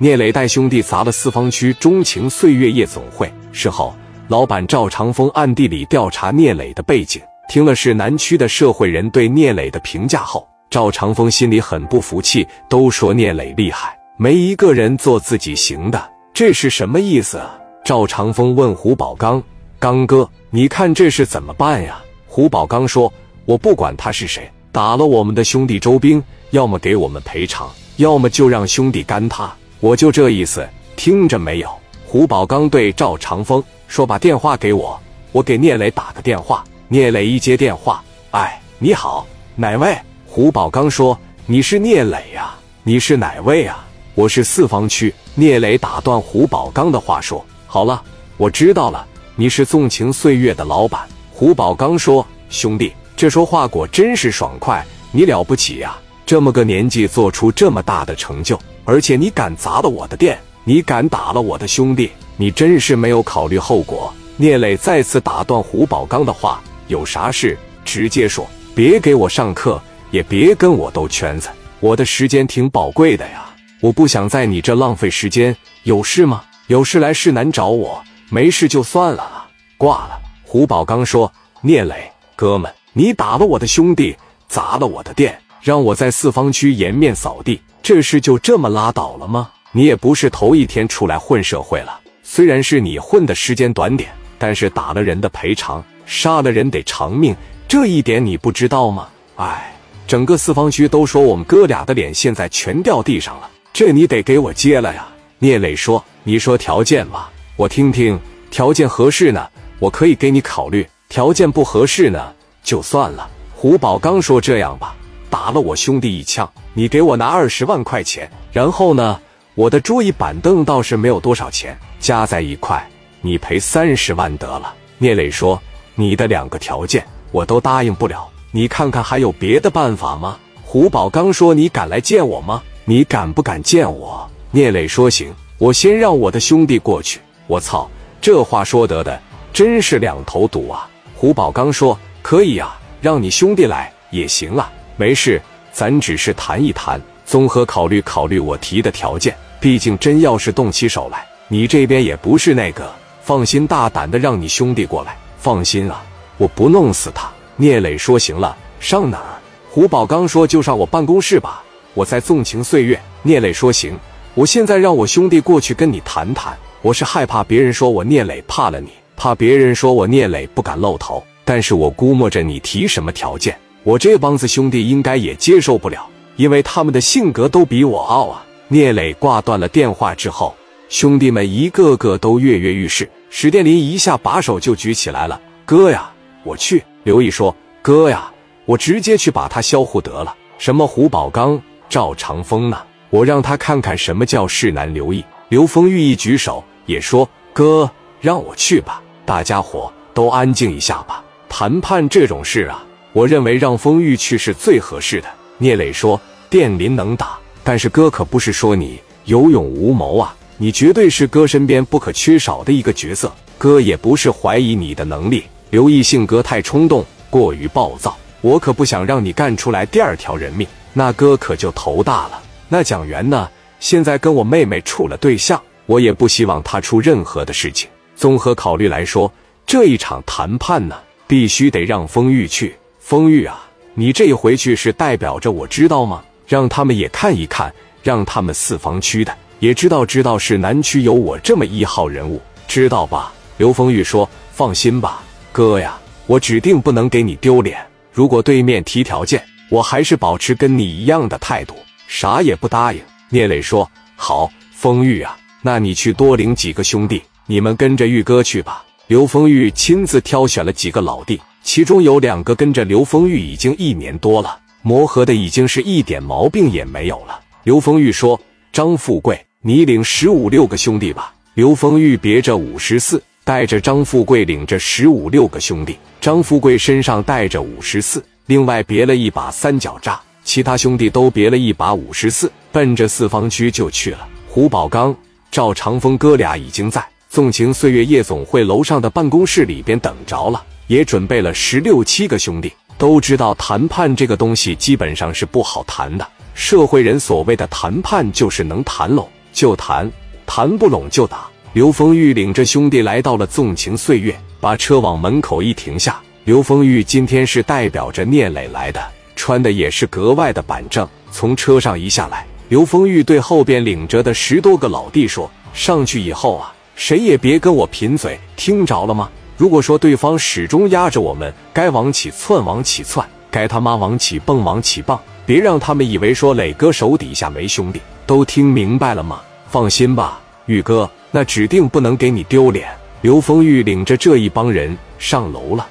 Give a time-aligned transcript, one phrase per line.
[0.00, 3.28] 聂磊带兄弟砸了四方区钟情岁月夜总会。
[3.50, 3.92] 事后，
[4.28, 17.38] 老板赵长风暗地里调查聂磊的背景，听了市南区的社会人对聂磊的评价后，赵长风心里很不服气，都说聂磊厉害，没一个人做自己行的，这是什么意思？
[17.38, 17.58] 啊？
[17.84, 19.42] 赵长风问胡宝刚
[19.80, 23.12] ：“刚哥，你看这是怎么办呀？”胡宝刚说
[23.46, 31.70] ：“我不管他是谁，打了我们的兄弟周兵，要么给我们赔偿，要么就让兄弟干他。”我就这意思，听着没有？
[32.04, 34.98] 胡宝刚对赵长风说：“把电话给我，
[35.30, 39.96] 我给聂磊打个电话。”聂磊一接电话，哎，你好，哪位？
[40.26, 42.54] 胡宝刚说：“你是聂磊呀？
[42.82, 43.86] 你是哪位啊？
[44.14, 48.02] 我是四方区。”聂磊打断胡宝刚的话说：“好了，
[48.38, 54.82] 我知道了，你是纵情岁月的老板。”胡宝刚说：“兄弟，这说话果真是爽快，
[55.12, 55.96] 你了不起呀！
[56.28, 64.12] 这么个年纪做出这么大的成就。”而且你敢砸了我的店，你敢打了我的兄弟，你真是没有考虑后果。
[64.36, 71.48] 聂磊再次打断胡宝刚的话：“有啥事直接说，别给我上课，也别跟我兜圈子。
[71.80, 73.46] 我的时间挺宝贵的呀，
[73.80, 75.56] 我不想在你这浪费时间。
[75.84, 76.44] 有事吗？
[76.66, 79.48] 有事来市南找我，没事就算了啊。”
[79.78, 80.18] 挂了。
[80.44, 84.16] 胡宝刚说：“聂磊，哥们，你打了我的兄弟，
[84.48, 89.50] 砸了我的店，让我在四方区颜面扫地。”这事就这么拉倒了吗？
[89.72, 97.34] 你也不是头一天出来混社会了，虽然是你混的时间短点，但是打了人的赔偿，杀了人得偿命，
[97.66, 99.08] 这一点你不知道吗？
[99.36, 99.74] 哎，
[100.06, 105.08] 整个四方区都说我们哥俩的脸现在全掉地上了，这你得给我接了呀。
[105.38, 108.18] 聂磊说：“你说条件吧，我听听。
[108.50, 109.48] 条件合适呢，
[109.78, 114.96] 我可以给你考虑；条件不合适呢，就算了。”胡宝刚说：“这样吧。”
[115.30, 118.30] 打了我兄弟一枪，你给我拿二十万块钱。
[118.52, 119.20] 然后呢，
[119.54, 122.84] 我的桌椅板凳倒是没有多少钱，加在一块，
[123.20, 124.74] 你赔三十万得了。
[124.98, 125.60] 聂磊说
[125.94, 132.62] ：“你的两个条件我都答应不了，你看看还有别的办法吗？”胡宝刚说：“你敢来见我吗？
[132.84, 137.88] 你敢不敢见我？”聂磊说：“行，我先让我的兄弟过去。”我操，
[138.20, 139.20] 这话说得的
[139.52, 140.88] 真是两头堵啊！
[141.14, 149.32] 胡宝刚说：“可以啊，让你兄弟来也行啊。”没事，咱只是谈一谈，综合考虑考虑我提的条件。
[149.60, 152.92] 毕竟真要是动起手来，你这边也不是那个。
[153.22, 155.16] 放心，大胆的让你兄弟过来。
[155.38, 156.02] 放心啊，
[156.36, 157.30] 我不弄死他。
[157.54, 159.38] 聂磊说：“行了，上哪儿？”
[159.70, 161.62] 胡宝刚说：“就上我办公室吧，
[161.94, 163.96] 我在纵情岁月。”聂磊说：“行，
[164.34, 166.58] 我现在让我兄弟过去跟你谈谈。
[166.82, 171.22] 我是害怕别人说我聂磊怕了你，怕别人说我聂磊不敢露头。
[171.44, 173.56] 但是我估摸着你提什么条件。”
[173.88, 176.06] 我这帮子兄弟应该也接受不了，
[176.36, 178.44] 因为他们的性格都比我傲啊！
[178.68, 180.54] 聂磊挂断了电话之后，
[180.90, 183.10] 兄弟们一个个都跃跃欲试。
[183.30, 186.12] 史殿林一下把手就举起来了：“哥呀，
[186.44, 188.30] 我去！”刘毅说：“哥呀，
[188.66, 192.76] 我直接去把他销户得了。”什么胡宝刚、赵长风呢？
[193.08, 195.24] 我让他看看什么叫势难刘毅。
[195.48, 197.90] 刘丰玉一举手也说：“哥，
[198.20, 199.02] 让我去吧！
[199.24, 205.28] 大家伙都安静一下吧，谈判这种事啊。”我认为让风玉去是最合适的。
[205.56, 213.32] 聂磊说：“电林能打，但是哥可不是说你有勇无谋啊，你绝对是哥身边不可缺少的一个角色。
[213.56, 222.40] 哥也不是怀疑你的能力，刘毅性格太冲动，过于暴躁，我可不想让你干出来第二条人命，那哥可就头大了。
[222.68, 223.48] 那蒋元呢？
[223.80, 227.88] 现在跟我妹妹处了对象，我也不希望他出任何的事情。
[228.14, 229.32] 综合考虑来说，
[229.66, 232.76] 这一场谈判呢，必须得让风玉去。”
[233.08, 236.22] 风玉啊，你这一回去是代表着我知道吗？
[236.46, 243.32] 让他们也看一看，让他们四方区的也知道知道是南区有我这么一号人物，知道吧？
[243.56, 247.78] 刘丰玉说：“放心吧，哥呀，我指定不能给你丢脸。
[248.12, 251.74] 如果对面提条件，我还是保持跟你一样的态度，
[252.08, 253.00] 啥也不答应。”
[253.32, 261.40] 聂磊说：“好，丰玉啊，那你去多领几个兄弟，你们跟着玉哥去吧。”刘丰玉亲自挑选了几个老弟。
[261.68, 267.38] 其中有两个跟着刘丰玉已经一年多了，磨合的已经是一点毛病也没有了。
[267.64, 268.40] 刘丰玉说
[268.72, 275.98] ：“张富贵，你领十五六个兄弟吧。”刘丰玉别着五十四，带着张富贵领着十五六个兄弟。
[276.22, 284.26] 张富贵身上带着五十四，另外别了一把三角炸，其他兄弟都别了一把五十四，奔着四方区就去了。
[284.48, 285.14] 胡宝刚、
[285.50, 290.64] 赵长风哥俩已经在纵情岁月夜总会楼上的办公室里边等着了。
[290.88, 296.26] 也准备了十六七个兄弟，都知道谈判这个东西基本上是不好谈的。
[296.54, 300.10] 社会人所谓的谈判就是能谈拢，就谈，
[300.46, 301.46] 谈不拢就打。
[301.74, 306.18] 刘丰玉领着兄弟来到了纵情岁月，把车往门口一停下。
[306.44, 309.06] 刘丰玉今天是代表着聂磊来的，
[309.36, 311.06] 穿的也是格外的板正。
[311.30, 319.28] 从车上一下来，刘丰玉对后边领着的十多个老弟说：“上去以后啊，谁也别跟我贫嘴，听着了吗？
[319.58, 328.00] 如果说对方始终压着我们，该往起窜往起窜，该他妈往起蹦往起蹦，别让他们以为说磊哥手底下没兄弟。
[328.24, 329.40] 都听明白了吗？
[329.68, 332.88] 放心吧，玉哥，那指定不能给你丢脸。”
[333.20, 335.84] 刘丰玉领着这一帮人上楼了。